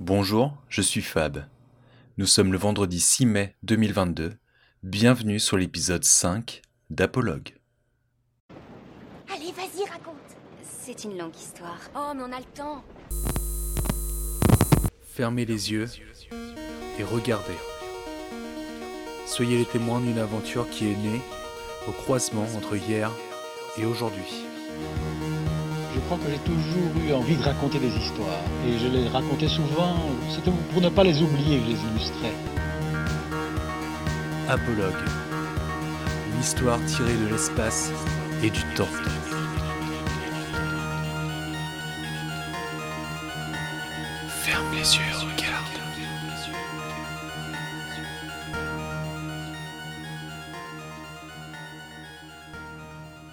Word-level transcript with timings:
Bonjour, 0.00 0.56
je 0.68 0.80
suis 0.80 1.02
Fab. 1.02 1.44
Nous 2.18 2.26
sommes 2.26 2.52
le 2.52 2.58
vendredi 2.58 3.00
6 3.00 3.26
mai 3.26 3.56
2022. 3.64 4.36
Bienvenue 4.84 5.40
sur 5.40 5.56
l'épisode 5.56 6.04
5 6.04 6.62
d'Apologue. 6.88 7.56
Allez, 9.28 9.50
vas-y, 9.50 9.84
raconte. 9.90 10.14
C'est 10.62 11.02
une 11.02 11.18
longue 11.18 11.34
histoire. 11.34 11.80
Oh, 11.96 12.12
mais 12.14 12.22
on 12.22 12.32
a 12.32 12.38
le 12.38 12.44
temps. 12.54 12.84
Fermez 15.02 15.44
les 15.44 15.72
yeux 15.72 15.88
et 17.00 17.02
regardez. 17.02 17.58
Soyez 19.26 19.58
les 19.58 19.66
témoins 19.66 20.00
d'une 20.00 20.18
aventure 20.18 20.70
qui 20.70 20.92
est 20.92 20.96
née 20.96 21.20
au 21.88 21.90
croisement 21.90 22.46
entre 22.56 22.76
hier 22.76 23.10
et 23.76 23.84
aujourd'hui. 23.84 24.44
Je 26.08 26.14
crois 26.14 26.26
que 26.26 26.32
j'ai 26.32 26.38
toujours 26.38 27.06
eu 27.06 27.12
envie 27.12 27.36
de 27.36 27.42
raconter 27.42 27.78
des 27.78 27.94
histoires. 27.94 28.40
Et 28.66 28.78
je 28.78 28.88
les 28.88 29.08
racontais 29.08 29.46
souvent, 29.46 29.94
c'était 30.30 30.50
pour 30.72 30.80
ne 30.80 30.88
pas 30.88 31.04
les 31.04 31.20
oublier 31.20 31.58
que 31.58 31.64
je 31.66 31.70
les 31.72 31.76
illustrais. 31.76 32.32
Apologue. 34.48 34.94
Une 36.32 36.40
histoire 36.40 36.82
tirée 36.86 37.14
de 37.14 37.28
l'espace 37.30 37.92
et 38.42 38.48
du 38.48 38.62
temps. 38.74 38.88
Ferme 44.28 44.72
les 44.72 44.78
yeux 44.78 45.14
regarde. 45.14 45.66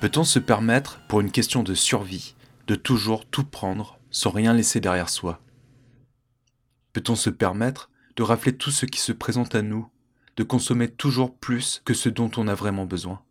Peut-on 0.01 0.25
se 0.25 0.39
permettre, 0.39 0.99
pour 1.07 1.21
une 1.21 1.31
question 1.31 1.63
de 1.63 1.73
survie, 1.73 2.35
de 2.67 2.75
toujours 2.75 3.25
tout 3.29 3.43
prendre 3.43 3.99
sans 4.09 4.31
rien 4.31 4.53
laisser 4.53 4.79
derrière 4.79 5.09
soi. 5.09 5.41
Peut-on 6.93 7.15
se 7.15 7.29
permettre 7.29 7.91
de 8.15 8.23
rafler 8.23 8.55
tout 8.55 8.71
ce 8.71 8.85
qui 8.85 8.99
se 8.99 9.11
présente 9.11 9.55
à 9.55 9.61
nous, 9.61 9.89
de 10.37 10.43
consommer 10.43 10.89
toujours 10.89 11.35
plus 11.35 11.81
que 11.85 11.93
ce 11.93 12.09
dont 12.09 12.31
on 12.37 12.47
a 12.47 12.55
vraiment 12.55 12.85
besoin? 12.85 13.21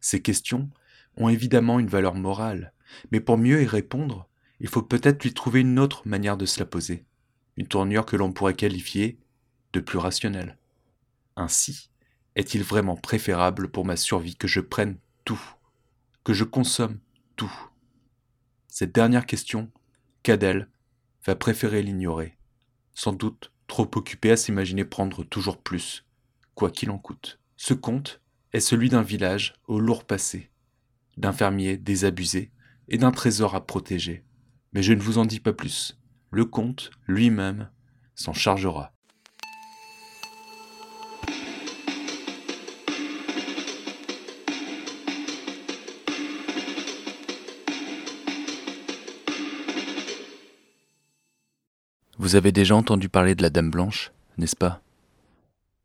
Ces 0.00 0.22
questions 0.22 0.70
ont 1.16 1.28
évidemment 1.28 1.78
une 1.78 1.88
valeur 1.88 2.14
morale, 2.14 2.72
mais 3.10 3.20
pour 3.20 3.38
mieux 3.38 3.62
y 3.62 3.66
répondre, 3.66 4.28
il 4.60 4.68
faut 4.68 4.82
peut-être 4.82 5.22
lui 5.22 5.34
trouver 5.34 5.60
une 5.60 5.78
autre 5.78 6.02
manière 6.06 6.36
de 6.36 6.46
se 6.46 6.58
la 6.58 6.66
poser, 6.66 7.04
une 7.56 7.68
tournure 7.68 8.06
que 8.06 8.16
l'on 8.16 8.32
pourrait 8.32 8.54
qualifier 8.54 9.18
de 9.72 9.80
plus 9.80 9.98
rationnelle. 9.98 10.58
Ainsi, 11.36 11.90
est-il 12.34 12.62
vraiment 12.62 12.96
préférable 12.96 13.68
pour 13.68 13.84
ma 13.84 13.96
survie 13.96 14.36
que 14.36 14.48
je 14.48 14.60
prenne 14.60 14.96
tout, 15.24 15.40
que 16.24 16.32
je 16.32 16.44
consomme 16.44 16.98
tout? 17.36 17.67
Cette 18.78 18.94
dernière 18.94 19.26
question, 19.26 19.72
Cadel 20.22 20.68
va 21.26 21.34
préférer 21.34 21.82
l'ignorer, 21.82 22.38
sans 22.94 23.12
doute 23.12 23.50
trop 23.66 23.90
occupé 23.96 24.30
à 24.30 24.36
s'imaginer 24.36 24.84
prendre 24.84 25.24
toujours 25.24 25.60
plus, 25.60 26.06
quoi 26.54 26.70
qu'il 26.70 26.92
en 26.92 26.98
coûte. 26.98 27.40
Ce 27.56 27.74
conte 27.74 28.20
est 28.52 28.60
celui 28.60 28.88
d'un 28.88 29.02
village 29.02 29.54
au 29.66 29.80
lourd 29.80 30.04
passé, 30.04 30.52
d'un 31.16 31.32
fermier 31.32 31.76
désabusé 31.76 32.52
et 32.86 32.98
d'un 32.98 33.10
trésor 33.10 33.56
à 33.56 33.66
protéger. 33.66 34.24
Mais 34.72 34.84
je 34.84 34.92
ne 34.92 35.02
vous 35.02 35.18
en 35.18 35.26
dis 35.26 35.40
pas 35.40 35.52
plus. 35.52 35.98
Le 36.30 36.44
comte 36.44 36.92
lui-même 37.08 37.70
s'en 38.14 38.32
chargera. 38.32 38.94
Vous 52.28 52.36
avez 52.36 52.52
déjà 52.52 52.76
entendu 52.76 53.08
parler 53.08 53.34
de 53.34 53.40
la 53.40 53.48
Dame 53.48 53.70
Blanche, 53.70 54.12
n'est-ce 54.36 54.54
pas? 54.54 54.82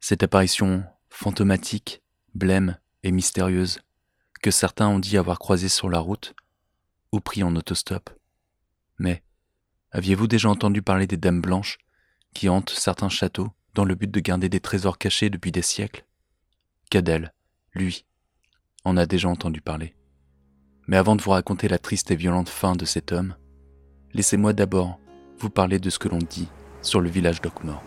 Cette 0.01 0.23
apparition 0.23 0.83
fantomatique, 1.09 2.01
blême 2.35 2.77
et 3.03 3.13
mystérieuse 3.13 3.79
que 4.41 4.51
certains 4.51 4.89
ont 4.89 4.99
dit 4.99 5.17
avoir 5.17 5.39
croisée 5.39 5.69
sur 5.69 5.89
la 5.89 5.99
route 5.99 6.35
ou 7.13 7.21
pris 7.21 7.43
en 7.43 7.55
autostop. 7.55 8.09
Mais 8.99 9.23
aviez-vous 9.93 10.27
déjà 10.27 10.49
entendu 10.49 10.81
parler 10.81 11.07
des 11.07 11.15
Dames 11.15 11.39
Blanches 11.39 11.77
qui 12.33 12.49
hantent 12.49 12.71
certains 12.71 13.07
châteaux 13.07 13.53
dans 13.73 13.85
le 13.85 13.95
but 13.95 14.11
de 14.11 14.19
garder 14.19 14.49
des 14.49 14.59
trésors 14.59 14.97
cachés 14.97 15.29
depuis 15.29 15.53
des 15.53 15.61
siècles? 15.61 16.05
Cadel, 16.89 17.33
lui, 17.73 18.05
en 18.83 18.97
a 18.97 19.05
déjà 19.05 19.29
entendu 19.29 19.61
parler. 19.61 19.95
Mais 20.87 20.97
avant 20.97 21.15
de 21.15 21.21
vous 21.21 21.31
raconter 21.31 21.69
la 21.69 21.79
triste 21.79 22.11
et 22.11 22.17
violente 22.17 22.49
fin 22.49 22.75
de 22.75 22.83
cet 22.83 23.13
homme, 23.13 23.33
laissez-moi 24.11 24.51
d'abord 24.51 24.99
vous 25.39 25.49
parler 25.49 25.79
de 25.79 25.89
ce 25.89 25.99
que 25.99 26.07
l'on 26.07 26.19
dit 26.19 26.47
sur 26.81 27.01
le 27.01 27.09
village 27.09 27.41
d'Ockmore. 27.41 27.81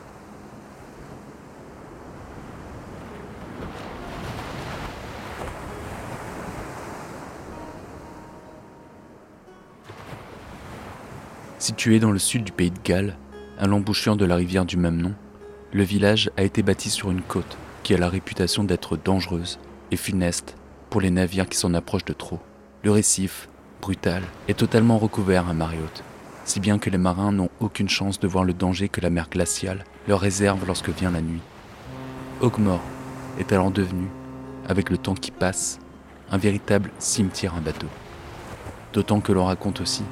Situé 11.59 11.99
dans 11.99 12.13
le 12.13 12.19
sud 12.19 12.45
du 12.45 12.53
pays 12.53 12.71
de 12.71 12.79
Galles, 12.85 13.17
à 13.59 13.67
l'embouchure 13.67 14.17
de 14.17 14.25
la 14.25 14.37
rivière 14.37 14.67
du 14.67 14.77
même 14.77 14.99
nom, 14.99 15.15
le 15.73 15.83
village 15.83 16.31
a 16.37 16.43
été 16.43 16.63
bâti 16.63 16.91
sur 16.91 17.11
une 17.11 17.23
côte 17.23 17.57
qui 17.83 17.95
a 17.95 17.99
la 17.99 18.09
réputation 18.09 18.65
d'être 18.65 18.97
dangereuse 18.97 19.59
et 19.91 19.97
funeste 19.97 20.57
pour 20.91 21.01
les 21.01 21.11
navires 21.11 21.49
qui 21.49 21.59
s'en 21.59 21.75
approchent 21.75 22.05
de 22.05 22.13
trop. 22.13 22.41
Le 22.83 22.91
récif, 22.91 23.49
brutal, 23.81 24.23
est 24.49 24.59
totalement 24.59 24.99
recouvert 24.99 25.49
à 25.49 25.55
marée 25.55 25.79
si 26.47 26.61
bien 26.61 26.79
que 26.79 26.91
les 26.91 26.97
marins 26.97 27.33
n'ont 27.33 27.51
aucune 27.59 27.89
chance 27.89 28.21
de 28.21 28.29
voir 28.29 28.45
le 28.45 28.55
danger 28.55 28.89
que 28.89 29.01
la 29.01 29.11
mer 29.11 29.29
glaciale 29.29 29.85
leur 30.07 30.21
réserve 30.21 30.65
lorsque 30.65 30.91
vient 30.91 31.11
la 31.11 31.21
nuit. 31.21 31.43
Ogmore 32.41 32.81
est 33.41 33.53
alors 33.53 33.73
devenu, 33.73 34.07
avec 34.69 34.89
le 34.89 34.97
temps 34.97 35.15
qui 35.15 35.33
passe, 35.33 35.81
un 36.31 36.39
véritable 36.39 36.91
cimetière 37.01 37.57
à 37.57 37.61
bateau. 37.61 37.89
D'autant 38.93 39.21
que 39.21 39.33
l'on 39.33 39.47
raconte 39.47 39.81
aussi 39.81 40.05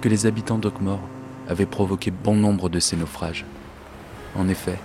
que 0.00 0.08
les 0.08 0.24
habitants 0.24 0.58
d'Ockmore 0.58 1.02
avaient 1.48 1.66
provoqué 1.66 2.10
bon 2.10 2.34
nombre 2.34 2.70
de 2.70 2.80
ces 2.80 2.96
naufrages. 2.96 3.44
En 4.36 4.48
effet, 4.48 4.78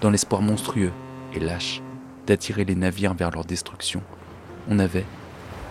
dans 0.00 0.10
l'espoir 0.10 0.42
monstrueux 0.42 0.92
et 1.34 1.40
lâche 1.40 1.82
d'attirer 2.26 2.64
les 2.64 2.76
navires 2.76 3.14
vers 3.14 3.32
leur 3.32 3.44
destruction, 3.44 4.00
on 4.68 4.78
avait, 4.78 5.06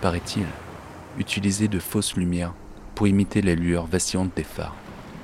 paraît-il, 0.01 0.45
utilisé 1.17 1.69
de 1.69 1.79
fausses 1.79 2.17
lumières 2.17 2.53
pour 2.99 3.07
imiter 3.07 3.41
les 3.41 3.55
lueurs 3.55 3.85
vacillantes 3.85 4.35
des 4.35 4.43
phares. 4.43 4.75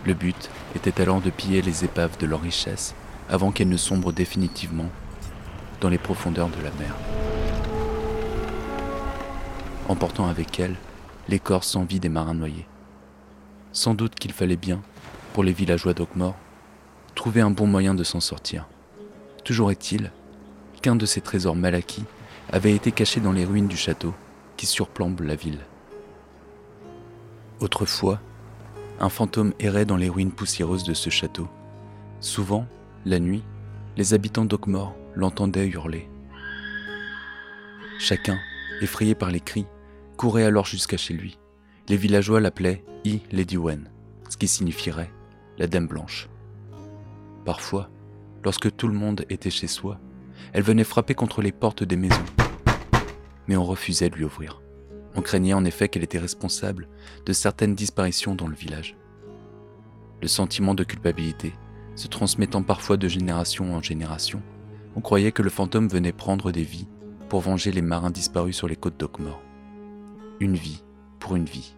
Le 0.06 0.14
but 0.14 0.50
était 0.78 1.02
alors 1.02 1.20
de 1.20 1.30
piller 1.30 1.62
les 1.62 1.84
épaves 1.84 2.18
de 2.18 2.26
leurs 2.26 2.40
richesses 2.40 2.96
avant 3.28 3.52
qu'elles 3.52 3.68
ne 3.68 3.76
sombrent 3.76 4.14
définitivement 4.14 4.90
dans 5.82 5.90
les 5.90 5.98
profondeurs 5.98 6.48
de 6.48 6.64
la 6.64 6.72
mer, 6.80 6.96
emportant 9.90 10.28
avec 10.28 10.58
elles 10.58 10.78
les 11.28 11.38
corps 11.38 11.66
vie 11.90 12.00
des 12.00 12.08
marins 12.08 12.34
noyés. 12.34 12.66
Sans 13.74 13.94
doute 13.94 14.16
qu'il 14.16 14.32
fallait 14.32 14.56
bien, 14.56 14.82
pour 15.34 15.44
les 15.44 15.52
villageois 15.52 15.94
d'Ockmore, 15.94 16.38
trouver 17.14 17.42
un 17.42 17.52
bon 17.52 17.68
moyen 17.68 17.94
de 17.94 18.06
s'en 18.06 18.22
sortir. 18.22 18.70
Toujours 19.44 19.70
est-il 19.70 20.14
qu'un 20.82 20.96
de 20.96 21.06
ces 21.06 21.20
trésors 21.20 21.58
mal 21.58 21.76
acquis 21.76 22.06
avait 22.54 22.74
été 22.74 22.94
caché 22.94 23.20
dans 23.20 23.34
les 23.34 23.44
ruines 23.44 23.68
du 23.68 23.76
château 23.76 24.14
qui 24.56 24.66
surplombent 24.66 25.20
la 25.20 25.36
ville. 25.36 25.60
Autrefois, 27.62 28.20
un 29.00 29.10
fantôme 29.10 29.54
errait 29.60 29.86
dans 29.86 29.98
les 29.98 30.10
ruines 30.10 30.32
poussiéreuses 30.32 30.84
de 30.84 30.94
ce 30.94 31.10
château. 31.10 31.48
Souvent, 32.20 32.66
la 33.06 33.20
nuit, 33.20 33.44
les 33.98 34.14
habitants 34.14 34.46
d'Ockmore 34.46 34.96
l'entendaient 35.16 35.68
hurler. 35.68 36.10
Chacun, 37.98 38.40
effrayé 38.82 39.16
par 39.16 39.32
les 39.32 39.40
cris, 39.40 39.66
courait 40.18 40.44
alors 40.44 40.66
jusqu'à 40.66 40.98
chez 40.98 41.14
lui. 41.14 41.38
Les 41.88 41.98
villageois 41.98 42.42
l'appelaient 42.42 42.84
I 43.06 43.22
Lady 43.32 43.58
Wen, 43.58 43.90
ce 44.30 44.38
qui 44.38 44.48
signifierait 44.48 45.12
la 45.58 45.68
Dame 45.68 45.88
Blanche. 45.88 46.28
Parfois, 47.46 47.90
lorsque 48.44 48.76
tout 48.76 48.88
le 48.88 48.94
monde 48.94 49.26
était 49.30 49.50
chez 49.50 49.68
soi, 49.68 50.00
elle 50.52 50.64
venait 50.64 50.84
frapper 50.84 51.14
contre 51.14 51.42
les 51.42 51.52
portes 51.52 51.84
des 51.84 51.96
maisons, 51.96 52.26
mais 53.48 53.56
on 53.56 53.64
refusait 53.64 54.10
de 54.10 54.16
lui 54.16 54.26
ouvrir. 54.26 54.62
On 55.16 55.22
craignait 55.22 55.54
en 55.54 55.66
effet 55.66 55.88
qu'elle 55.88 56.04
était 56.04 56.20
responsable 56.20 56.88
de 57.26 57.34
certaines 57.34 57.76
disparitions 57.76 58.36
dans 58.36 58.48
le 58.48 58.56
village. 58.56 58.98
Le 60.22 60.28
sentiment 60.28 60.74
de 60.74 60.84
culpabilité 60.84 61.54
se 61.96 62.08
transmettant 62.08 62.64
parfois 62.64 62.98
de 62.98 63.08
génération 63.08 63.74
en 63.74 63.82
génération, 63.82 64.42
on 64.96 65.02
croyait 65.02 65.32
que 65.32 65.42
le 65.42 65.50
fantôme 65.50 65.88
venait 65.88 66.12
prendre 66.12 66.52
des 66.52 66.64
vies 66.64 66.88
pour 67.30 67.42
venger 67.42 67.72
les 67.72 67.82
marins 67.82 68.12
disparus 68.12 68.56
sur 68.56 68.68
les 68.68 68.76
côtes 68.76 68.98
d'Ockmore. 68.98 69.42
Une 70.40 70.56
vie 70.56 70.84
pour 71.20 71.36
une 71.36 71.46
vie. 71.46 71.76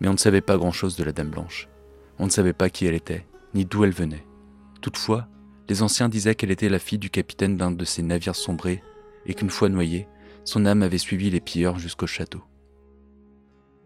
Mais 0.00 0.08
on 0.08 0.12
ne 0.12 0.18
savait 0.18 0.40
pas 0.40 0.58
grand-chose 0.58 0.96
de 0.96 1.04
la 1.04 1.12
Dame 1.12 1.30
Blanche. 1.30 1.68
On 2.18 2.26
ne 2.26 2.30
savait 2.30 2.52
pas 2.52 2.70
qui 2.70 2.86
elle 2.86 2.94
était, 2.94 3.26
ni 3.54 3.64
d'où 3.64 3.84
elle 3.84 3.92
venait. 3.92 4.26
Toutefois, 4.80 5.28
les 5.68 5.82
anciens 5.82 6.08
disaient 6.08 6.34
qu'elle 6.34 6.50
était 6.50 6.68
la 6.68 6.78
fille 6.78 6.98
du 6.98 7.10
capitaine 7.10 7.56
d'un 7.56 7.70
de 7.70 7.84
ces 7.84 8.02
navires 8.02 8.36
sombrés 8.36 8.82
et 9.26 9.34
qu'une 9.34 9.50
fois 9.50 9.68
noyée, 9.68 10.06
son 10.46 10.64
âme 10.64 10.82
avait 10.82 10.96
suivi 10.96 11.28
les 11.28 11.40
pilleurs 11.40 11.78
jusqu'au 11.78 12.06
château. 12.06 12.42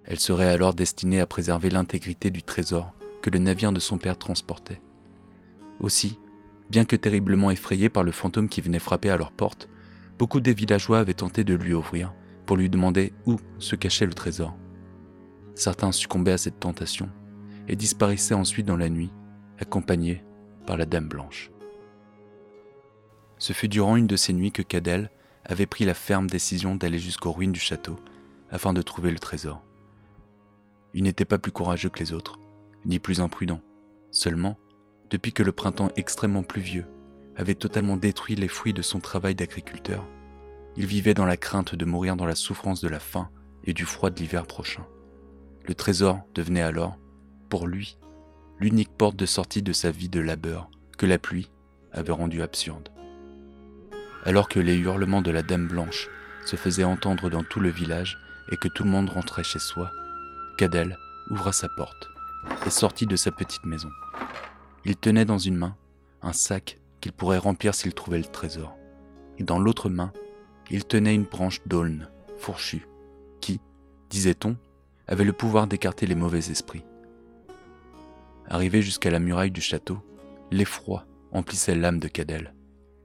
Elle 0.05 0.21
serait 0.21 0.51
alors 0.51 0.75
destinée 0.75 1.19
à 1.19 1.27
préserver 1.27 1.71
l'intégrité 1.71 2.31
du 2.31 2.43
trésor 2.43 2.93
que 3.23 3.31
le 3.31 3.39
navire 3.39 3.73
de 3.73 3.81
son 3.81 3.97
père 3.97 4.19
transportait. 4.19 4.83
Aussi, 5.81 6.19
bien 6.69 6.85
que 6.85 6.97
terriblement 6.97 7.51
effrayés 7.51 7.89
par 7.89 8.05
le 8.05 8.13
fantôme 8.13 8.49
qui 8.49 8.61
venait 8.61 8.79
frapper 8.79 9.09
à 9.09 9.17
leur 9.17 9.33
porte, 9.33 9.71
beaucoup 10.19 10.41
des 10.41 10.53
villageois 10.53 10.99
avaient 10.99 11.15
tenté 11.15 11.45
de 11.45 11.55
lui 11.55 11.73
ouvrir 11.73 12.13
pour 12.45 12.59
lui 12.59 12.69
demander 12.69 13.15
où 13.25 13.37
se 13.59 13.75
cachait 13.75 14.07
le 14.07 14.13
trésor. 14.13 14.55
Certains 15.55 15.93
succombaient 15.93 16.33
à 16.33 16.39
cette 16.39 16.61
tentation 16.61 17.09
et 17.69 17.77
disparaissaient 17.77 18.35
ensuite 18.35 18.67
dans 18.67 18.77
la 18.77 18.91
nuit, 18.91 19.13
accompagnés 19.59 20.23
par 20.67 20.77
la 20.77 20.85
Dame 20.85 21.09
Blanche. 21.09 21.51
Ce 23.39 23.55
fut 23.55 23.69
durant 23.69 23.97
une 23.97 24.07
de 24.07 24.17
ces 24.17 24.35
nuits 24.35 24.53
que 24.53 24.63
Cadel 24.63 25.11
avait 25.45 25.67
pris 25.67 25.85
la 25.85 25.95
ferme 25.95 26.29
décision 26.29 26.75
d'aller 26.75 26.99
jusqu'aux 26.99 27.33
ruines 27.33 27.53
du 27.53 27.61
château 27.61 27.97
afin 28.51 28.73
de 28.73 28.83
trouver 28.83 29.11
le 29.11 29.19
trésor. 29.19 29.63
Il 30.95 31.05
n'était 31.05 31.25
pas 31.25 31.39
plus 31.39 31.53
courageux 31.53 31.89
que 31.89 32.01
les 32.01 32.13
autres, 32.13 32.39
ni 32.85 32.99
plus 32.99 33.21
imprudent. 33.21 33.61
Seulement, 34.11 34.59
depuis 35.11 35.33
que 35.33 35.43
le 35.43 35.53
printemps 35.53 35.91
extrêmement 35.97 36.43
pluvieux 36.43 36.87
avait 37.37 37.55
totalement 37.55 37.97
détruit 37.97 38.35
les 38.35 38.49
fruits 38.49 38.73
de 38.73 38.83
son 38.83 39.01
travail 39.01 39.35
d'agriculteur, 39.35 40.05
il 40.77 40.87
vivait 40.87 41.15
dans 41.15 41.27
la 41.27 41.37
crainte 41.37 41.75
de 41.75 41.85
mourir 41.85 42.17
dans 42.17 42.27
la 42.27 42.35
souffrance 42.35 42.81
de 42.81 42.89
la 42.89 43.01
faim 43.01 43.29
et 43.65 43.73
du 43.73 43.85
froid 43.85 44.11
de 44.11 44.19
l'hiver 44.19 44.47
prochain. 44.47 44.87
Le 45.67 45.75
trésor 45.75 46.21
devenait 46.35 46.63
alors, 46.63 46.97
pour 47.49 47.67
lui, 47.67 47.99
l'unique 48.59 48.97
porte 48.97 49.17
de 49.17 49.27
sortie 49.27 49.63
de 49.63 49.73
sa 49.73 49.91
vie 49.91 50.09
de 50.09 50.21
labeur 50.21 50.71
que 50.97 51.07
la 51.07 51.19
pluie 51.19 51.51
avait 51.93 52.13
rendue 52.13 52.43
absurde. 52.43 52.89
Alors 54.25 54.49
que 54.49 54.61
les 54.61 54.77
hurlements 54.77 55.23
de 55.23 55.31
la 55.31 55.43
Dame 55.43 55.67
Blanche 55.67 56.09
se 56.45 56.57
faisaient 56.57 56.85
entendre 56.85 57.31
dans 57.31 57.43
tout 57.43 57.61
le 57.61 57.71
village 57.71 58.19
et 58.51 58.57
que 58.57 58.69
tout 58.69 58.85
le 58.85 58.91
monde 58.91 59.09
rentrait 59.09 59.45
chez 59.45 59.59
soi, 59.59 59.91
Cadel 60.59 60.99
ouvra 61.31 61.53
sa 61.53 61.69
porte 61.69 62.09
et 62.67 62.71
sortit 62.71 63.07
de 63.07 63.17
sa 63.17 63.31
petite 63.31 63.65
maison. 63.65 63.91
Il 64.85 64.97
tenait 64.97 65.25
dans 65.25 65.39
une 65.39 65.57
main 65.57 65.77
un 66.23 66.33
sac 66.33 66.79
qu'il 67.01 67.13
pourrait 67.13 67.39
remplir 67.39 67.75
s'il 67.75 67.95
trouvait 67.95 68.19
le 68.19 68.25
trésor, 68.25 68.77
et 69.39 69.45
dans 69.45 69.59
l'autre 69.59 69.89
main, 69.89 70.13
il 70.71 70.85
tenait 70.85 71.15
une 71.15 71.25
branche 71.25 71.61
d'aulne 71.67 72.09
fourchue 72.39 72.87
qui, 73.41 73.61
disait-on, 74.11 74.57
avait 75.07 75.25
le 75.25 75.33
pouvoir 75.33 75.67
d'écarter 75.67 76.07
les 76.07 76.15
mauvais 76.15 76.51
esprits. 76.51 76.85
Arrivé 78.49 78.83
jusqu'à 78.83 79.11
la 79.11 79.19
muraille 79.19 79.51
du 79.51 79.61
château, 79.61 79.99
l'effroi 80.51 81.07
emplissait 81.33 81.75
l'âme 81.75 82.01
de 82.01 82.09
Cadel. 82.09 82.53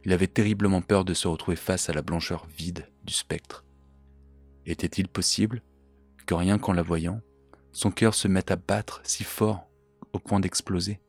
Il 0.06 0.14
avait 0.14 0.28
terriblement 0.28 0.82
peur 0.82 1.04
de 1.04 1.16
se 1.16 1.28
retrouver 1.28 1.58
face 1.58 1.90
à 1.90 1.94
la 1.94 2.04
blancheur 2.04 2.46
vide 2.56 2.88
du 3.04 3.14
spectre. 3.14 3.66
Était-il 4.68 5.08
possible 5.08 5.64
que 6.28 6.36
rien 6.36 6.60
qu'en 6.60 6.74
la 6.74 6.84
voyant, 6.84 7.22
son 7.72 7.92
cœur 7.92 8.14
se 8.14 8.28
mette 8.28 8.52
à 8.52 8.56
battre 8.56 9.02
si 9.04 9.24
fort 9.24 9.68
au 10.14 10.20
point 10.20 10.40
d'exploser? 10.40 11.02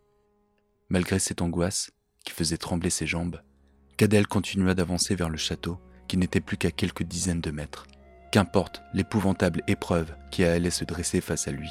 Malgré 0.88 1.18
cette 1.18 1.42
angoisse 1.42 1.90
qui 2.24 2.32
faisait 2.32 2.56
trembler 2.56 2.90
ses 2.90 3.06
jambes, 3.06 3.42
Cadel 3.98 4.26
continua 4.26 4.74
d'avancer 4.74 5.14
vers 5.14 5.28
le 5.28 5.36
château 5.36 5.78
qui 6.08 6.16
n'était 6.16 6.40
plus 6.40 6.56
qu'à 6.56 6.70
quelques 6.70 7.02
dizaines 7.02 7.40
de 7.40 7.50
mètres. 7.50 7.86
Qu'importe 8.32 8.82
l'épouvantable 8.94 9.62
épreuve 9.66 10.14
qui 10.30 10.44
allait 10.44 10.70
se 10.70 10.84
dresser 10.84 11.20
face 11.20 11.48
à 11.48 11.50
lui, 11.50 11.70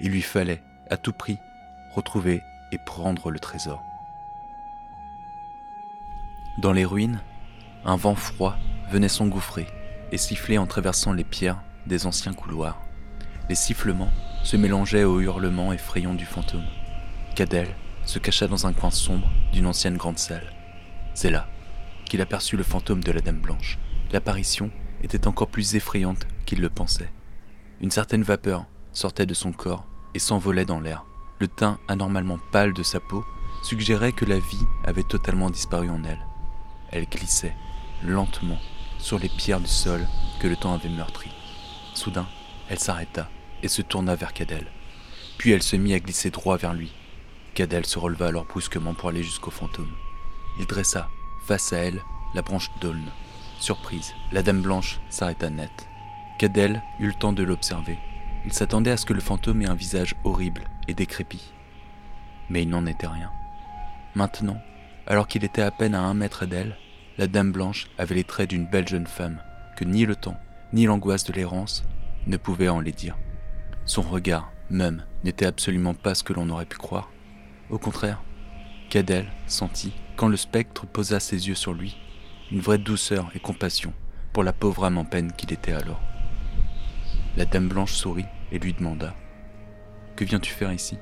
il 0.00 0.10
lui 0.10 0.22
fallait, 0.22 0.62
à 0.88 0.96
tout 0.96 1.12
prix, 1.12 1.36
retrouver 1.94 2.40
et 2.72 2.78
prendre 2.86 3.30
le 3.30 3.38
trésor. 3.38 3.82
Dans 6.60 6.74
les 6.74 6.84
ruines, 6.84 7.22
un 7.86 7.96
vent 7.96 8.14
froid 8.14 8.54
venait 8.90 9.08
s'engouffrer 9.08 9.66
et 10.12 10.18
siffler 10.18 10.58
en 10.58 10.66
traversant 10.66 11.14
les 11.14 11.24
pierres 11.24 11.62
des 11.86 12.04
anciens 12.04 12.34
couloirs. 12.34 12.78
Les 13.48 13.54
sifflements 13.54 14.12
se 14.44 14.58
mélangeaient 14.58 15.04
aux 15.04 15.22
hurlements 15.22 15.72
effrayants 15.72 16.12
du 16.12 16.26
fantôme. 16.26 16.66
Cadel 17.34 17.68
se 18.04 18.18
cacha 18.18 18.46
dans 18.46 18.66
un 18.66 18.74
coin 18.74 18.90
sombre 18.90 19.26
d'une 19.54 19.64
ancienne 19.64 19.96
grande 19.96 20.18
salle. 20.18 20.52
C'est 21.14 21.30
là 21.30 21.48
qu'il 22.04 22.20
aperçut 22.20 22.58
le 22.58 22.62
fantôme 22.62 23.02
de 23.02 23.12
la 23.12 23.22
Dame 23.22 23.40
Blanche. 23.40 23.78
L'apparition 24.12 24.70
était 25.02 25.26
encore 25.26 25.48
plus 25.48 25.76
effrayante 25.76 26.26
qu'il 26.44 26.60
le 26.60 26.68
pensait. 26.68 27.10
Une 27.80 27.90
certaine 27.90 28.22
vapeur 28.22 28.66
sortait 28.92 29.24
de 29.24 29.32
son 29.32 29.52
corps 29.52 29.86
et 30.12 30.18
s'envolait 30.18 30.66
dans 30.66 30.80
l'air. 30.80 31.06
Le 31.38 31.48
teint 31.48 31.78
anormalement 31.88 32.38
pâle 32.52 32.74
de 32.74 32.82
sa 32.82 33.00
peau 33.00 33.24
suggérait 33.62 34.12
que 34.12 34.26
la 34.26 34.38
vie 34.38 34.66
avait 34.84 35.04
totalement 35.04 35.48
disparu 35.48 35.88
en 35.88 36.04
elle. 36.04 36.20
Elle 36.90 37.06
glissait, 37.06 37.54
lentement, 38.02 38.58
sur 38.98 39.18
les 39.18 39.28
pierres 39.28 39.60
du 39.60 39.68
sol 39.68 40.06
que 40.40 40.48
le 40.48 40.56
temps 40.56 40.74
avait 40.74 40.88
meurtries. 40.88 41.32
Soudain, 41.94 42.26
elle 42.68 42.78
s'arrêta 42.78 43.28
et 43.62 43.68
se 43.68 43.82
tourna 43.82 44.14
vers 44.14 44.32
Cadel. 44.32 44.66
Puis 45.38 45.52
elle 45.52 45.62
se 45.62 45.76
mit 45.76 45.94
à 45.94 46.00
glisser 46.00 46.30
droit 46.30 46.56
vers 46.56 46.74
lui. 46.74 46.92
Cadel 47.54 47.86
se 47.86 47.98
releva 47.98 48.26
alors 48.26 48.44
brusquement 48.44 48.94
pour 48.94 49.08
aller 49.08 49.22
jusqu'au 49.22 49.50
fantôme. 49.50 49.92
Il 50.58 50.66
dressa, 50.66 51.08
face 51.46 51.72
à 51.72 51.78
elle, 51.78 52.02
la 52.34 52.42
branche 52.42 52.70
d'aulne. 52.80 53.10
Surprise, 53.58 54.14
la 54.32 54.42
dame 54.42 54.62
blanche 54.62 55.00
s'arrêta 55.10 55.50
net. 55.50 55.88
Cadel 56.38 56.82
eut 56.98 57.08
le 57.08 57.14
temps 57.14 57.32
de 57.32 57.42
l'observer. 57.42 57.98
Il 58.46 58.52
s'attendait 58.52 58.90
à 58.92 58.96
ce 58.96 59.04
que 59.04 59.12
le 59.12 59.20
fantôme 59.20 59.62
ait 59.62 59.68
un 59.68 59.74
visage 59.74 60.14
horrible 60.24 60.64
et 60.88 60.94
décrépit. 60.94 61.52
Mais 62.48 62.62
il 62.62 62.68
n'en 62.68 62.86
était 62.86 63.06
rien. 63.06 63.30
Maintenant, 64.14 64.60
alors 65.10 65.26
qu'il 65.26 65.42
était 65.42 65.60
à 65.60 65.72
peine 65.72 65.96
à 65.96 66.02
un 66.02 66.14
mètre 66.14 66.46
d'elle, 66.46 66.76
la 67.18 67.26
dame 67.26 67.50
blanche 67.50 67.88
avait 67.98 68.14
les 68.14 68.22
traits 68.22 68.48
d'une 68.48 68.68
belle 68.68 68.86
jeune 68.86 69.08
femme 69.08 69.42
que 69.76 69.84
ni 69.84 70.06
le 70.06 70.14
temps, 70.14 70.38
ni 70.72 70.86
l'angoisse 70.86 71.24
de 71.24 71.32
l'errance 71.32 71.84
ne 72.28 72.36
pouvaient 72.36 72.68
en 72.68 72.78
les 72.78 72.92
dire. 72.92 73.18
Son 73.86 74.02
regard, 74.02 74.52
même, 74.70 75.04
n'était 75.24 75.46
absolument 75.46 75.94
pas 75.94 76.14
ce 76.14 76.22
que 76.22 76.32
l'on 76.32 76.48
aurait 76.48 76.64
pu 76.64 76.78
croire. 76.78 77.10
Au 77.70 77.78
contraire, 77.78 78.22
Cadel 78.88 79.26
sentit, 79.48 79.94
quand 80.14 80.28
le 80.28 80.36
spectre 80.36 80.86
posa 80.86 81.18
ses 81.18 81.48
yeux 81.48 81.56
sur 81.56 81.72
lui, 81.72 81.98
une 82.52 82.60
vraie 82.60 82.78
douceur 82.78 83.32
et 83.34 83.40
compassion 83.40 83.92
pour 84.32 84.44
la 84.44 84.52
pauvre 84.52 84.84
âme 84.84 84.98
en 84.98 85.04
peine 85.04 85.32
qu'il 85.32 85.52
était 85.52 85.72
alors. 85.72 86.00
La 87.36 87.46
dame 87.46 87.68
blanche 87.68 87.94
sourit 87.94 88.26
et 88.52 88.60
lui 88.60 88.74
demanda 88.74 89.12
Que 90.14 90.24
viens-tu 90.24 90.52
faire 90.52 90.72
ici? 90.72 90.98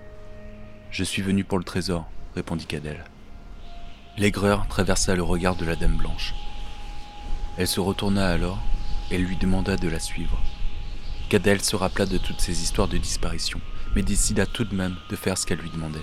Je 0.90 1.04
suis 1.04 1.20
venu 1.20 1.44
pour 1.44 1.58
le 1.58 1.64
trésor, 1.64 2.08
répondit 2.34 2.64
Cadel. 2.64 3.04
L'aigreur 4.18 4.66
traversa 4.66 5.14
le 5.14 5.22
regard 5.22 5.54
de 5.54 5.64
la 5.64 5.76
dame 5.76 5.96
blanche. 5.96 6.34
Elle 7.56 7.68
se 7.68 7.78
retourna 7.78 8.26
alors 8.26 8.58
et 9.12 9.18
lui 9.18 9.36
demanda 9.36 9.76
de 9.76 9.88
la 9.88 10.00
suivre. 10.00 10.42
Cadel 11.28 11.62
se 11.62 11.76
rappela 11.76 12.04
de 12.04 12.18
toutes 12.18 12.40
ces 12.40 12.60
histoires 12.60 12.88
de 12.88 12.98
disparition, 12.98 13.60
mais 13.94 14.02
décida 14.02 14.44
tout 14.44 14.64
de 14.64 14.74
même 14.74 14.96
de 15.08 15.14
faire 15.14 15.38
ce 15.38 15.46
qu'elle 15.46 15.60
lui 15.60 15.70
demandait. 15.70 16.02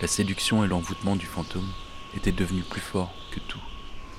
La 0.00 0.08
séduction 0.08 0.64
et 0.64 0.68
l'envoûtement 0.68 1.16
du 1.16 1.26
fantôme 1.26 1.70
étaient 2.16 2.32
devenus 2.32 2.64
plus 2.64 2.80
forts 2.80 3.12
que 3.30 3.40
tout, 3.40 3.60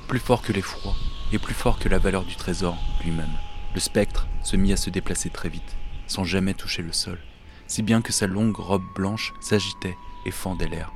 plus 0.08 0.20
forts 0.20 0.44
que 0.44 0.54
l'effroi 0.54 0.94
et 1.34 1.40
plus 1.40 1.56
forts 1.56 1.80
que 1.80 1.90
la 1.90 1.98
valeur 1.98 2.26
du 2.26 2.36
trésor 2.36 2.78
lui-même. 3.04 3.38
Le 3.74 3.80
spectre 3.80 4.28
se 4.44 4.56
mit 4.56 4.72
à 4.72 4.78
se 4.78 4.92
déplacer 4.92 5.32
très 5.32 5.50
vite, 5.50 5.78
sans 6.06 6.26
jamais 6.26 6.54
toucher 6.54 6.84
le 6.84 6.94
sol, 6.94 7.18
si 7.66 7.82
bien 7.82 8.04
que 8.04 8.14
sa 8.14 8.28
longue 8.28 8.58
robe 8.58 8.86
blanche 8.94 9.34
s'agitait 9.42 9.98
et 10.28 10.32
fendait 10.32 10.68
l'air. 10.68 10.92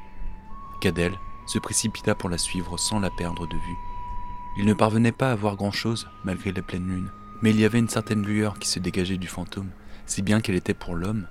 Cadel 0.79 1.13
se 1.45 1.59
précipita 1.59 2.15
pour 2.15 2.29
la 2.29 2.37
suivre 2.37 2.77
sans 2.77 2.99
la 2.99 3.09
perdre 3.09 3.47
de 3.47 3.55
vue. 3.57 3.77
Il 4.57 4.65
ne 4.65 4.73
parvenait 4.73 5.11
pas 5.11 5.31
à 5.31 5.35
voir 5.35 5.55
grand-chose 5.55 6.07
malgré 6.23 6.51
la 6.51 6.61
pleine 6.61 6.87
lune, 6.87 7.11
mais 7.41 7.51
il 7.51 7.59
y 7.59 7.65
avait 7.65 7.79
une 7.79 7.89
certaine 7.89 8.25
lueur 8.25 8.57
qui 8.59 8.67
se 8.67 8.79
dégageait 8.79 9.17
du 9.17 9.27
fantôme, 9.27 9.71
si 10.05 10.21
bien 10.21 10.41
qu'elle 10.41 10.55
était 10.55 10.73
pour 10.73 10.95
l'homme 10.95 11.27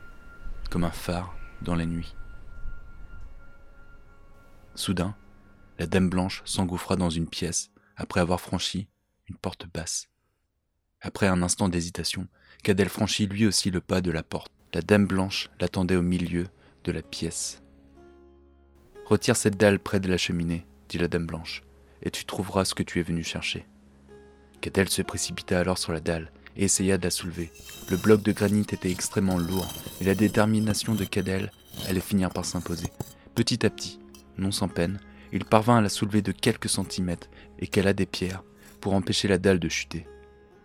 comme 0.70 0.84
un 0.84 0.90
phare 0.90 1.34
dans 1.62 1.74
la 1.74 1.86
nuit. 1.86 2.14
Soudain, 4.74 5.14
la 5.78 5.86
Dame 5.86 6.10
Blanche 6.10 6.42
s'engouffra 6.44 6.96
dans 6.96 7.10
une 7.10 7.28
pièce 7.28 7.70
après 7.96 8.20
avoir 8.20 8.40
franchi 8.40 8.88
une 9.28 9.36
porte 9.36 9.66
basse. 9.72 10.08
Après 11.00 11.26
un 11.26 11.42
instant 11.42 11.68
d'hésitation, 11.68 12.28
Cadel 12.62 12.88
franchit 12.88 13.26
lui 13.26 13.46
aussi 13.46 13.70
le 13.70 13.80
pas 13.80 14.00
de 14.00 14.10
la 14.10 14.22
porte. 14.22 14.52
La 14.72 14.82
Dame 14.82 15.06
Blanche 15.06 15.50
l'attendait 15.60 15.96
au 15.96 16.02
milieu 16.02 16.46
de 16.84 16.92
la 16.92 17.02
pièce. 17.02 17.63
Retire 19.06 19.36
cette 19.36 19.58
dalle 19.58 19.78
près 19.78 20.00
de 20.00 20.08
la 20.08 20.16
cheminée, 20.16 20.64
dit 20.88 20.96
la 20.96 21.08
Dame 21.08 21.26
Blanche, 21.26 21.62
et 22.02 22.10
tu 22.10 22.24
trouveras 22.24 22.64
ce 22.64 22.74
que 22.74 22.82
tu 22.82 23.00
es 23.00 23.02
venu 23.02 23.22
chercher. 23.22 23.66
Cadel 24.62 24.88
se 24.88 25.02
précipita 25.02 25.60
alors 25.60 25.76
sur 25.76 25.92
la 25.92 26.00
dalle 26.00 26.32
et 26.56 26.64
essaya 26.64 26.96
de 26.96 27.04
la 27.04 27.10
soulever. 27.10 27.52
Le 27.90 27.98
bloc 27.98 28.22
de 28.22 28.32
granit 28.32 28.66
était 28.72 28.90
extrêmement 28.90 29.36
lourd, 29.36 29.68
et 30.00 30.04
la 30.04 30.14
détermination 30.14 30.94
de 30.94 31.04
Cadel 31.04 31.52
allait 31.86 32.00
finir 32.00 32.30
par 32.30 32.46
s'imposer. 32.46 32.86
Petit 33.34 33.66
à 33.66 33.70
petit, 33.70 33.98
non 34.38 34.50
sans 34.50 34.68
peine, 34.68 34.98
il 35.32 35.44
parvint 35.44 35.76
à 35.76 35.82
la 35.82 35.90
soulever 35.90 36.22
de 36.22 36.32
quelques 36.32 36.70
centimètres 36.70 37.28
et 37.58 37.66
qu'elle 37.66 37.88
a 37.88 37.92
des 37.92 38.06
pierres 38.06 38.42
pour 38.80 38.94
empêcher 38.94 39.28
la 39.28 39.38
dalle 39.38 39.58
de 39.58 39.68
chuter. 39.68 40.06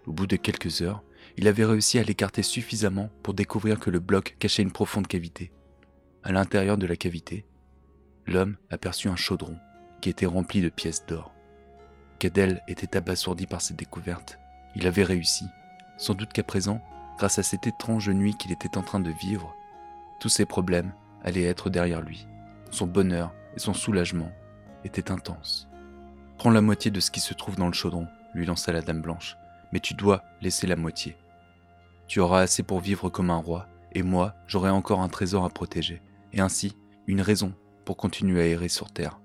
Au 0.06 0.14
bout 0.14 0.28
de 0.28 0.38
quelques 0.38 0.82
heures, 0.82 1.04
il 1.36 1.48
avait 1.48 1.66
réussi 1.66 2.00
à 2.00 2.04
l'écarter 2.04 2.44
suffisamment 2.44 3.10
pour 3.22 3.34
découvrir 3.34 3.80
que 3.80 3.90
le 3.90 4.00
bloc 4.00 4.38
cachait 4.40 4.64
une 4.64 4.72
profonde 4.72 5.08
cavité. 5.08 5.52
À 6.24 6.32
l'intérieur 6.32 6.78
de 6.78 6.88
la 6.88 6.96
cavité, 6.96 7.46
l'homme 8.30 8.56
aperçut 8.70 9.10
un 9.10 9.16
chaudron 9.16 9.58
qui 10.02 10.10
était 10.10 10.26
rempli 10.26 10.62
de 10.62 10.70
pièces 10.70 11.06
d'or. 11.06 11.34
Cadel 12.20 12.62
était 12.68 12.98
abasourdi 12.98 13.48
par 13.48 13.62
cette 13.62 13.78
découverte. 13.78 14.40
Il 14.76 14.88
avait 14.88 15.04
réussi. 15.04 15.46
Sans 15.98 16.14
doute 16.14 16.32
qu'à 16.32 16.44
présent, 16.44 16.82
grâce 17.18 17.40
à 17.40 17.44
cette 17.44 17.68
étrange 17.68 18.10
nuit 18.10 18.36
qu'il 18.36 18.52
était 18.52 18.78
en 18.78 18.84
train 18.84 19.00
de 19.00 19.12
vivre, 19.12 19.54
tous 20.20 20.30
ses 20.30 20.46
problèmes 20.46 20.94
allait 21.24 21.44
être 21.44 21.70
derrière 21.70 22.02
lui. 22.02 22.28
Son 22.72 22.88
bonheur 22.88 23.34
et 23.56 23.60
son 23.60 23.74
soulagement 23.74 24.32
étaient 24.84 25.12
intenses. 25.12 25.68
Prends 26.38 26.52
la 26.52 26.62
moitié 26.62 26.92
de 26.92 27.00
ce 27.00 27.12
qui 27.12 27.20
se 27.20 27.34
trouve 27.34 27.56
dans 27.56 27.68
le 27.68 27.74
chaudron, 27.74 28.08
lui 28.34 28.46
lança 28.46 28.72
la 28.72 28.82
Dame 28.82 29.02
Blanche, 29.02 29.36
mais 29.74 29.80
tu 29.80 29.94
dois 29.94 30.24
laisser 30.42 30.68
la 30.68 30.76
moitié. 30.76 31.18
Tu 32.08 32.20
auras 32.20 32.42
assez 32.42 32.64
pour 32.64 32.80
vivre 32.80 33.10
comme 33.10 33.30
un 33.30 33.38
roi, 33.38 33.68
et 33.92 34.04
moi, 34.04 34.36
j'aurai 34.48 34.70
encore 34.70 35.02
un 35.02 35.10
trésor 35.10 35.44
à 35.44 35.50
protéger, 35.50 36.02
et 36.32 36.40
ainsi 36.40 36.78
une 37.08 37.22
raison 37.22 37.54
pour 37.90 37.98
continuer 37.98 38.40
à 38.44 38.46
errer 38.46 38.70
sur 38.70 38.94
Terre. 38.94 39.20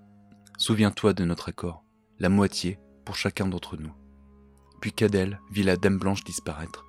Souviens-toi 0.57 1.13
de 1.13 1.27
notre 1.27 1.51
accord, 1.51 1.85
la 2.19 2.31
moitié 2.31 2.79
pour 3.05 3.15
chacun 3.15 3.47
d'entre 3.47 3.77
nous. 3.77 3.93
Puis 4.81 4.91
Cadel 4.91 5.39
vit 5.51 5.65
la 5.65 5.77
Dame 5.77 5.99
Blanche 5.99 6.25
disparaître. 6.25 6.87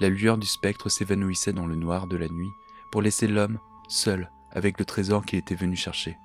La 0.00 0.08
lueur 0.08 0.36
du 0.36 0.48
spectre 0.48 0.88
s'évanouissait 0.88 1.52
dans 1.52 1.68
le 1.68 1.76
noir 1.76 2.08
de 2.08 2.16
la 2.16 2.26
nuit 2.26 2.50
pour 2.90 3.02
laisser 3.02 3.28
l'homme 3.28 3.60
seul 3.88 4.32
avec 4.50 4.80
le 4.80 4.84
trésor 4.84 5.24
qu'il 5.24 5.38
était 5.38 5.54
venu 5.54 5.76
chercher. 5.76 6.16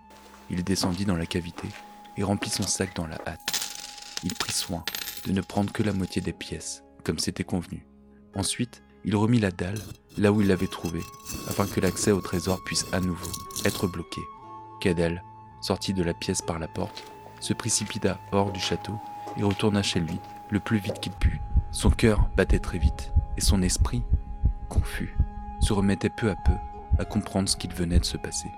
Il 0.50 0.63
descendit 0.63 1.06
dans 1.06 1.16
la 1.16 1.27
cavité 1.27 1.68
et 2.18 2.24
remplit 2.24 2.50
son 2.50 2.63
sac 2.63 2.96
dans 2.96 3.06
la 3.06 3.20
hâte. 3.27 4.20
Il 4.24 4.34
prit 4.34 4.51
soin 4.51 4.84
de 5.27 5.32
ne 5.32 5.42
prendre 5.42 5.72
que 5.72 5.84
la 5.84 5.94
moitié 5.94 6.24
des 6.24 6.34
pièces, 6.34 6.82
comme 7.04 7.20
c'était 7.20 7.44
convenu. 7.44 7.86
Ensuite, 8.34 8.82
il 9.06 9.16
remit 9.16 9.39
la 9.39 9.51
dalle 9.51 9.84
là 10.18 10.32
où 10.32 10.42
il 10.42 10.48
l'avait 10.48 10.66
trouvée, 10.66 11.04
afin 11.48 11.68
que 11.68 11.82
l'accès 11.82 12.12
au 12.12 12.20
trésor 12.20 12.63
puisse 12.63 12.88
à 12.94 13.00
nouveau 13.00 13.30
être 13.63 13.86
bloqué. 13.86 14.22
Cadel 14.79 15.24
sortit 15.62 15.93
de 15.93 16.03
la 16.03 16.13
pièce 16.13 16.41
par 16.41 16.60
la 16.60 16.67
porte, 16.67 17.03
se 17.39 17.53
précipita 17.53 18.19
hors 18.31 18.51
du 18.51 18.60
château 18.60 19.00
et 19.38 19.43
retourna 19.43 19.84
chez 19.84 20.00
lui 20.00 20.19
le 20.50 20.60
plus 20.60 20.77
vite 20.77 21.00
qu'il 21.00 21.12
put. 21.13 21.39
Son 21.72 21.89
cœur 21.89 22.29
battait 22.36 22.60
très 22.60 22.77
vite 22.77 23.12
et 23.38 23.41
son 23.41 23.62
esprit, 23.62 24.03
confus, 24.69 25.15
se 25.60 25.74
remettait 25.74 26.10
peu 26.10 26.29
à 26.29 26.36
peu 26.46 26.53
à 26.98 27.05
comprendre 27.05 27.50
ce 27.50 27.57
qu'il 27.57 27.74
venait 27.74 28.00
de 28.00 28.05
se 28.05 28.17
passer. 28.17 28.50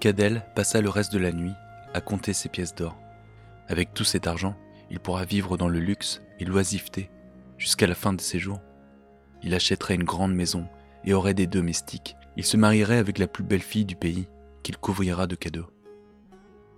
Cadel 0.00 0.44
passa 0.54 0.80
le 0.80 0.88
reste 0.88 1.12
de 1.12 1.18
la 1.18 1.32
nuit 1.32 1.54
à 1.94 2.00
compter 2.00 2.32
ses 2.32 2.48
pièces 2.48 2.74
d'or. 2.74 2.96
Avec 3.68 3.94
tout 3.94 4.04
cet 4.04 4.26
argent, 4.26 4.54
il 4.90 5.00
pourra 5.00 5.24
vivre 5.24 5.56
dans 5.56 5.68
le 5.68 5.80
luxe 5.80 6.20
et 6.38 6.44
l'oisiveté 6.44 7.10
jusqu'à 7.58 7.86
la 7.86 7.94
fin 7.94 8.12
de 8.12 8.20
ses 8.20 8.38
jours. 8.38 8.60
Il 9.42 9.54
achèterait 9.54 9.94
une 9.94 10.04
grande 10.04 10.34
maison 10.34 10.66
et 11.04 11.14
aurait 11.14 11.34
des 11.34 11.46
domestiques. 11.46 12.16
Il 12.36 12.44
se 12.44 12.56
marierait 12.56 12.98
avec 12.98 13.18
la 13.18 13.26
plus 13.26 13.44
belle 13.44 13.62
fille 13.62 13.84
du 13.84 13.96
pays 13.96 14.28
qu'il 14.62 14.76
couvrira 14.76 15.26
de 15.26 15.36
cadeaux. 15.36 15.70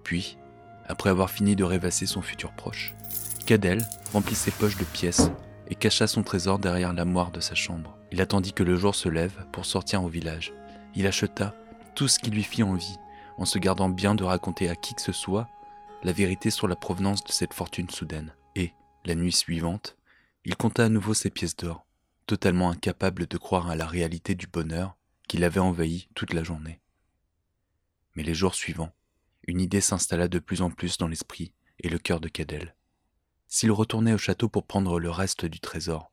Puis, 0.02 0.38
après 0.86 1.10
avoir 1.10 1.30
fini 1.30 1.56
de 1.56 1.64
rêvasser 1.64 2.06
son 2.06 2.22
futur 2.22 2.52
proche, 2.52 2.94
Cadel 3.46 3.86
remplit 4.12 4.34
ses 4.34 4.50
poches 4.50 4.76
de 4.76 4.84
pièces 4.84 5.30
et 5.68 5.74
cacha 5.74 6.06
son 6.06 6.22
trésor 6.22 6.58
derrière 6.58 6.92
la 6.92 7.04
moire 7.04 7.30
de 7.30 7.40
sa 7.40 7.54
chambre. 7.54 7.96
Il 8.12 8.20
attendit 8.20 8.52
que 8.52 8.62
le 8.62 8.76
jour 8.76 8.94
se 8.94 9.08
lève 9.08 9.46
pour 9.52 9.64
sortir 9.64 10.04
au 10.04 10.08
village. 10.08 10.52
Il 10.94 11.06
acheta 11.06 11.54
tout 11.94 12.08
ce 12.08 12.18
qui 12.18 12.30
lui 12.30 12.42
fit 12.42 12.62
envie, 12.62 12.96
en 13.38 13.44
se 13.44 13.58
gardant 13.58 13.88
bien 13.88 14.14
de 14.14 14.24
raconter 14.24 14.68
à 14.68 14.76
qui 14.76 14.94
que 14.94 15.02
ce 15.02 15.12
soit 15.12 15.48
la 16.02 16.12
vérité 16.12 16.50
sur 16.50 16.68
la 16.68 16.76
provenance 16.76 17.24
de 17.24 17.32
cette 17.32 17.54
fortune 17.54 17.90
soudaine. 17.90 18.32
Et, 18.54 18.72
la 19.04 19.14
nuit 19.14 19.32
suivante, 19.32 19.96
il 20.44 20.56
compta 20.56 20.84
à 20.84 20.88
nouveau 20.88 21.14
ses 21.14 21.30
pièces 21.30 21.56
d'or, 21.56 21.86
totalement 22.26 22.70
incapable 22.70 23.26
de 23.26 23.38
croire 23.38 23.68
à 23.68 23.76
la 23.76 23.86
réalité 23.86 24.34
du 24.34 24.46
bonheur 24.46 24.95
qui 25.26 25.38
l'avait 25.38 25.60
envahi 25.60 26.08
toute 26.14 26.32
la 26.32 26.42
journée. 26.42 26.80
Mais 28.14 28.22
les 28.22 28.34
jours 28.34 28.54
suivants, 28.54 28.94
une 29.46 29.60
idée 29.60 29.80
s'installa 29.80 30.28
de 30.28 30.38
plus 30.38 30.62
en 30.62 30.70
plus 30.70 30.98
dans 30.98 31.08
l'esprit 31.08 31.52
et 31.80 31.88
le 31.88 31.98
cœur 31.98 32.20
de 32.20 32.28
Cadel. 32.28 32.74
S'il 33.48 33.70
retournait 33.70 34.14
au 34.14 34.18
château 34.18 34.48
pour 34.48 34.66
prendre 34.66 34.98
le 34.98 35.10
reste 35.10 35.44
du 35.44 35.60
trésor, 35.60 36.12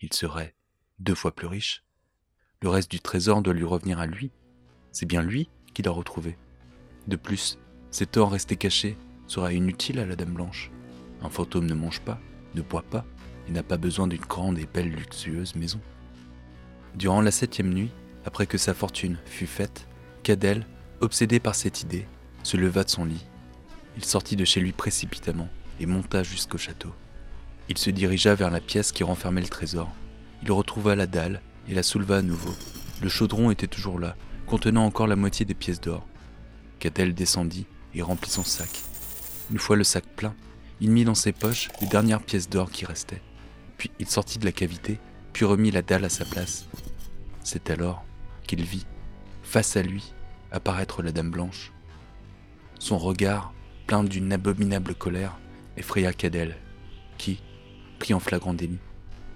il 0.00 0.12
serait 0.12 0.54
deux 0.98 1.14
fois 1.14 1.34
plus 1.34 1.46
riche. 1.46 1.84
Le 2.62 2.68
reste 2.68 2.90
du 2.90 3.00
trésor 3.00 3.42
doit 3.42 3.54
lui 3.54 3.64
revenir 3.64 3.98
à 3.98 4.06
lui. 4.06 4.32
C'est 4.92 5.06
bien 5.06 5.22
lui 5.22 5.50
qui 5.72 5.82
l'a 5.82 5.90
retrouvé. 5.90 6.38
De 7.06 7.16
plus, 7.16 7.58
cet 7.90 8.16
or 8.16 8.32
resté 8.32 8.56
caché 8.56 8.96
sera 9.26 9.52
inutile 9.52 9.98
à 9.98 10.06
la 10.06 10.16
Dame 10.16 10.34
Blanche. 10.34 10.70
Un 11.20 11.30
fantôme 11.30 11.66
ne 11.66 11.74
mange 11.74 12.00
pas, 12.00 12.20
ne 12.54 12.62
boit 12.62 12.82
pas, 12.82 13.04
et 13.46 13.52
n'a 13.52 13.62
pas 13.62 13.76
besoin 13.76 14.08
d'une 14.08 14.20
grande 14.20 14.58
et 14.58 14.66
belle 14.66 14.90
luxueuse 14.90 15.54
maison. 15.54 15.80
Durant 16.94 17.20
la 17.20 17.30
septième 17.30 17.72
nuit, 17.72 17.90
après 18.24 18.46
que 18.46 18.58
sa 18.58 18.74
fortune 18.74 19.18
fut 19.26 19.46
faite, 19.46 19.86
Cadel, 20.22 20.66
obsédé 21.00 21.40
par 21.40 21.54
cette 21.54 21.82
idée, 21.82 22.06
se 22.42 22.56
leva 22.56 22.84
de 22.84 22.90
son 22.90 23.04
lit. 23.04 23.24
Il 23.96 24.04
sortit 24.04 24.36
de 24.36 24.44
chez 24.44 24.60
lui 24.60 24.72
précipitamment 24.72 25.48
et 25.80 25.86
monta 25.86 26.22
jusqu'au 26.22 26.58
château. 26.58 26.92
Il 27.68 27.78
se 27.78 27.90
dirigea 27.90 28.34
vers 28.34 28.50
la 28.50 28.60
pièce 28.60 28.92
qui 28.92 29.04
renfermait 29.04 29.40
le 29.40 29.48
trésor. 29.48 29.90
Il 30.42 30.52
retrouva 30.52 30.96
la 30.96 31.06
dalle 31.06 31.40
et 31.68 31.74
la 31.74 31.82
souleva 31.82 32.18
à 32.18 32.22
nouveau. 32.22 32.54
Le 33.02 33.08
chaudron 33.08 33.50
était 33.50 33.66
toujours 33.66 33.98
là, 33.98 34.16
contenant 34.46 34.84
encore 34.84 35.06
la 35.06 35.16
moitié 35.16 35.44
des 35.46 35.54
pièces 35.54 35.80
d'or. 35.80 36.06
Cadel 36.78 37.14
descendit 37.14 37.66
et 37.94 38.02
remplit 38.02 38.30
son 38.30 38.44
sac. 38.44 38.70
Une 39.50 39.58
fois 39.58 39.76
le 39.76 39.84
sac 39.84 40.04
plein, 40.16 40.34
il 40.80 40.90
mit 40.90 41.04
dans 41.04 41.14
ses 41.14 41.32
poches 41.32 41.68
les 41.80 41.86
dernières 41.86 42.22
pièces 42.22 42.48
d'or 42.48 42.70
qui 42.70 42.84
restaient. 42.84 43.22
Puis 43.78 43.90
il 43.98 44.08
sortit 44.08 44.38
de 44.38 44.44
la 44.44 44.52
cavité, 44.52 44.98
puis 45.32 45.44
remit 45.44 45.70
la 45.70 45.82
dalle 45.82 46.04
à 46.04 46.08
sa 46.08 46.24
place. 46.24 46.66
C'est 47.42 47.70
alors 47.70 48.04
qu'il 48.46 48.62
vit, 48.62 48.86
face 49.42 49.76
à 49.76 49.82
lui, 49.82 50.12
apparaître 50.50 51.02
la 51.02 51.12
Dame 51.12 51.30
Blanche. 51.30 51.72
Son 52.78 52.98
regard, 52.98 53.52
plein 53.86 54.04
d'une 54.04 54.32
abominable 54.32 54.94
colère, 54.94 55.38
effraya 55.76 56.12
Cadel, 56.12 56.56
qui, 57.18 57.42
pris 57.98 58.14
en 58.14 58.20
flagrant 58.20 58.54
délit, 58.54 58.78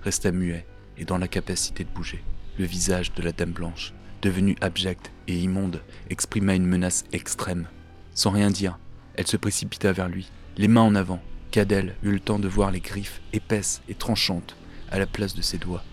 resta 0.02 0.32
muet 0.32 0.66
et 0.96 1.04
dans 1.04 1.18
l'incapacité 1.18 1.84
de 1.84 1.90
bouger. 1.90 2.22
Le 2.58 2.64
visage 2.64 3.12
de 3.14 3.22
la 3.22 3.32
Dame 3.32 3.52
Blanche, 3.52 3.92
devenu 4.22 4.56
abject 4.60 5.12
et 5.28 5.36
immonde, 5.36 5.82
exprima 6.10 6.54
une 6.54 6.66
menace 6.66 7.04
extrême. 7.12 7.68
Sans 8.14 8.30
rien 8.30 8.50
dire, 8.50 8.78
elle 9.14 9.26
se 9.26 9.36
précipita 9.36 9.92
vers 9.92 10.08
lui, 10.08 10.30
les 10.56 10.68
mains 10.68 10.82
en 10.82 10.94
avant. 10.94 11.20
Cadel 11.50 11.94
eut 12.02 12.12
le 12.12 12.20
temps 12.20 12.38
de 12.38 12.48
voir 12.48 12.70
les 12.70 12.80
griffes 12.80 13.22
épaisses 13.32 13.80
et 13.88 13.94
tranchantes 13.94 14.56
à 14.90 14.98
la 14.98 15.06
place 15.06 15.34
de 15.34 15.42
ses 15.42 15.58
doigts. 15.58 15.84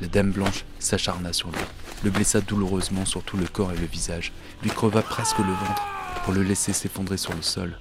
La 0.00 0.08
Dame 0.08 0.32
Blanche 0.32 0.64
s'acharna 0.78 1.32
sur 1.32 1.50
lui, 1.50 1.58
le 2.04 2.10
blessa 2.10 2.40
douloureusement 2.40 3.04
sur 3.04 3.22
tout 3.22 3.36
le 3.36 3.46
corps 3.46 3.72
et 3.72 3.76
le 3.76 3.86
visage, 3.86 4.32
lui 4.62 4.70
creva 4.70 5.02
presque 5.02 5.38
le 5.38 5.52
ventre 5.52 5.82
pour 6.24 6.32
le 6.32 6.42
laisser 6.42 6.72
s'effondrer 6.72 7.16
sur 7.16 7.34
le 7.34 7.42
sol, 7.42 7.78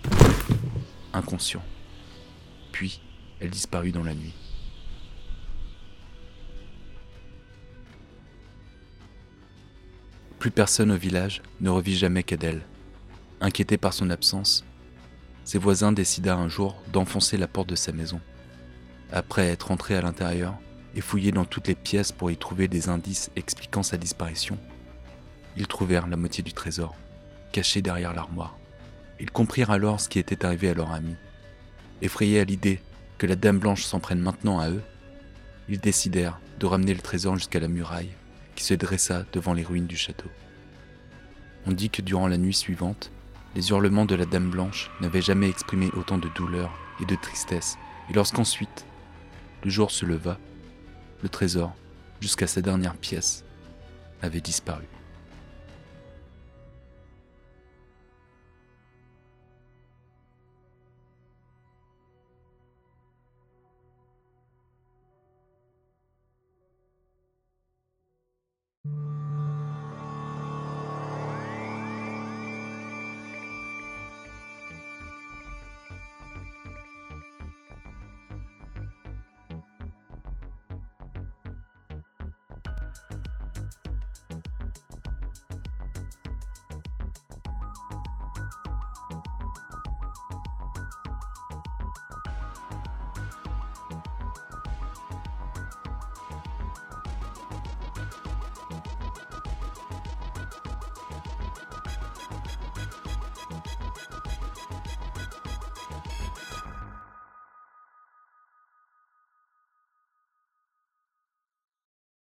inconscient. 1.13 1.63
Puis, 2.71 3.01
elle 3.39 3.49
disparut 3.49 3.91
dans 3.91 4.03
la 4.03 4.13
nuit. 4.13 4.33
Plus 10.39 10.51
personne 10.51 10.91
au 10.91 10.97
village 10.97 11.41
ne 11.59 11.69
revit 11.69 11.95
jamais 11.95 12.23
Cadel. 12.23 12.61
Inquiété 13.41 13.77
par 13.77 13.93
son 13.93 14.09
absence, 14.09 14.65
ses 15.43 15.57
voisins 15.59 15.91
décida 15.91 16.35
un 16.35 16.47
jour 16.47 16.81
d'enfoncer 16.91 17.37
la 17.37 17.47
porte 17.47 17.69
de 17.69 17.75
sa 17.75 17.91
maison. 17.91 18.19
Après 19.11 19.47
être 19.47 19.71
entré 19.71 19.95
à 19.95 20.01
l'intérieur 20.01 20.55
et 20.95 21.01
fouillé 21.01 21.31
dans 21.31 21.45
toutes 21.45 21.67
les 21.67 21.75
pièces 21.75 22.11
pour 22.11 22.31
y 22.31 22.37
trouver 22.37 22.67
des 22.67 22.89
indices 22.89 23.31
expliquant 23.35 23.83
sa 23.83 23.97
disparition, 23.97 24.57
ils 25.57 25.67
trouvèrent 25.67 26.07
la 26.07 26.17
moitié 26.17 26.43
du 26.43 26.53
trésor, 26.53 26.95
caché 27.51 27.81
derrière 27.81 28.13
l'armoire. 28.13 28.57
Ils 29.19 29.31
comprirent 29.31 29.71
alors 29.71 29.99
ce 29.99 30.09
qui 30.09 30.19
était 30.19 30.45
arrivé 30.45 30.69
à 30.69 30.73
leur 30.73 30.91
ami. 30.91 31.15
Effrayés 32.01 32.39
à 32.39 32.43
l'idée 32.43 32.81
que 33.17 33.27
la 33.27 33.35
Dame 33.35 33.59
Blanche 33.59 33.83
s'en 33.83 33.99
prenne 33.99 34.19
maintenant 34.19 34.59
à 34.59 34.69
eux, 34.69 34.81
ils 35.69 35.79
décidèrent 35.79 36.39
de 36.59 36.65
ramener 36.65 36.93
le 36.93 37.01
trésor 37.01 37.35
jusqu'à 37.35 37.59
la 37.59 37.67
muraille 37.67 38.11
qui 38.55 38.63
se 38.63 38.73
dressa 38.73 39.25
devant 39.31 39.53
les 39.53 39.63
ruines 39.63 39.87
du 39.87 39.95
château. 39.95 40.29
On 41.65 41.71
dit 41.71 41.89
que 41.89 42.01
durant 42.01 42.27
la 42.27 42.37
nuit 42.37 42.53
suivante, 42.53 43.11
les 43.55 43.69
hurlements 43.69 44.05
de 44.05 44.15
la 44.15 44.25
Dame 44.25 44.49
Blanche 44.49 44.89
n'avaient 45.01 45.21
jamais 45.21 45.49
exprimé 45.49 45.89
autant 45.95 46.17
de 46.17 46.29
douleur 46.29 46.71
et 47.01 47.05
de 47.05 47.15
tristesse, 47.15 47.77
et 48.09 48.13
lorsqu'ensuite 48.13 48.85
le 49.63 49.69
jour 49.69 49.91
se 49.91 50.05
leva, 50.05 50.39
le 51.21 51.29
trésor, 51.29 51.73
jusqu'à 52.19 52.47
sa 52.47 52.61
dernière 52.61 52.95
pièce, 52.95 53.43
avait 54.21 54.41
disparu. 54.41 54.87